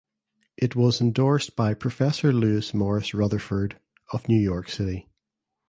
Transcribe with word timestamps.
It 0.57 0.75
was 0.75 0.99
endorsed 0.99 1.55
by 1.55 1.75
professor 1.75 2.33
Lewis 2.33 2.73
Morris 2.73 3.11
Rutherfurd 3.13 3.73
of 4.11 4.27
New 4.27 4.41
York 4.41 4.67
City. 4.67 5.07